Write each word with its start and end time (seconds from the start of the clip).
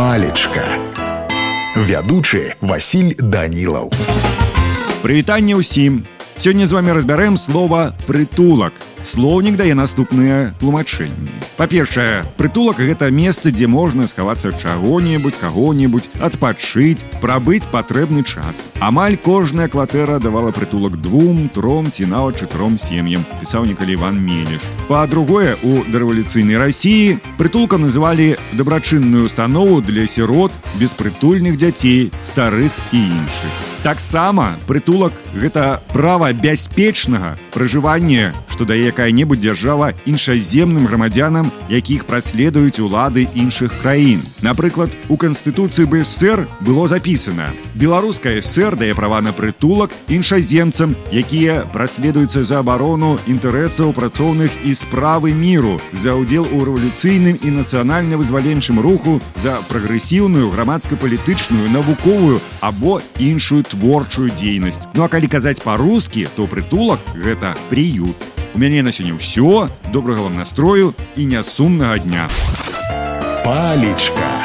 палечка. 0.00 0.64
Вядучы 1.76 2.56
Васіль 2.64 3.12
данілаў. 3.20 3.92
Прывітанне 5.04 5.52
ўсім 5.60 6.08
Сёння 6.40 6.64
з 6.64 6.72
вами 6.72 6.92
разбярэм 6.96 7.36
слова 7.36 7.92
прытулак 8.08 8.72
слоўнік 9.04 9.60
дае 9.60 9.76
наступныя 9.76 10.54
тлумачэнні. 10.56 11.28
Па-першае 11.60 12.24
прытулак 12.40 12.80
гэта 12.80 13.10
месца 13.12 13.52
дзе 13.52 13.68
можна 13.68 14.08
схавацца 14.08 14.48
чаго-небудзь 14.48 15.36
каго-небудзь 15.36 16.08
адпачыць 16.16 17.04
прабыць 17.20 17.68
патрэбны 17.68 18.24
час. 18.24 18.72
Амаль 18.80 19.20
кожная 19.20 19.68
кватэра 19.68 20.16
давала 20.16 20.48
прытулак 20.48 20.96
двум 20.96 21.50
тром 21.52 21.92
ці 21.92 22.08
нават 22.08 22.40
чатыром 22.40 22.80
сем'ям 22.80 23.20
пісаў 23.44 23.68
некалі 23.68 24.00
иван 24.00 24.16
мелеш. 24.16 24.64
Па-другое 24.88 25.60
у 25.60 25.84
дарэвалюцыйнай 25.92 26.56
рассіі 26.56 27.20
прытулкам 27.36 27.84
называлі 27.84 28.40
дабрачынную 28.56 29.28
установу 29.28 29.84
для 29.84 30.08
сірот 30.08 30.56
беспрытульных 30.80 31.60
дзяцей 31.60 32.08
старых 32.24 32.72
і 32.96 33.04
іншых 33.04 33.69
таксама 33.82 34.58
прытулак 34.66 35.12
гэта 35.32 35.80
права 35.92 36.32
бяспечнага 36.32 37.36
пражывання 37.50 38.32
што 38.60 38.68
дае 38.68 38.92
якая-небудзь 38.92 39.40
дзяржава 39.40 39.94
іншаземным 40.04 40.84
грамадзянам 40.84 41.48
якіх 41.72 42.04
праследуюць 42.04 42.82
улады 42.84 43.24
іншых 43.32 43.72
краін. 43.80 44.20
Напрыклад 44.44 44.92
у 45.08 45.16
канстытуцыі 45.16 45.88
бСр 45.88 46.44
было 46.60 46.84
запісана. 46.84 47.54
Беларуская 47.74 48.42
сэр 48.44 48.76
дае 48.76 48.92
права 48.94 49.22
на 49.24 49.32
прытулак 49.32 49.94
іншаземцам 50.12 50.92
якія 51.08 51.64
праследуюцца 51.72 52.44
за 52.44 52.60
абарону 52.60 53.16
інтарэсаў 53.24 53.96
працоўных 53.96 54.52
і 54.68 54.74
справы 54.76 55.32
міру 55.32 55.80
за 55.96 56.12
ўдзел 56.20 56.44
у 56.52 56.60
рэвалюцыйным 56.68 57.40
і 57.40 57.48
нацыянальна-вызваленчым 57.56 58.76
руху 58.76 59.20
за 59.40 59.64
прагрэсіўную 59.72 60.52
грамадска-палітычную 60.52 61.72
навуковую 61.72 62.44
або 62.60 63.00
іншую 63.16 63.64
творчую 63.70 64.30
дзейнасць. 64.34 64.90
Ну 64.94 65.06
а 65.06 65.08
калі 65.08 65.30
казаць 65.30 65.62
па-рускі 65.62 66.26
то 66.36 66.46
прытулак 66.50 67.00
гэта 67.14 67.54
приют. 67.70 68.18
У 68.54 68.58
мяне 68.58 68.82
на 68.82 68.90
сёння 68.90 69.14
ўсё. 69.14 69.70
Добрага 69.94 70.26
вам 70.26 70.36
настрою 70.36 70.94
і 71.16 71.26
нясумнага 71.26 72.02
дня. 72.02 72.26
Палечка 73.44 74.39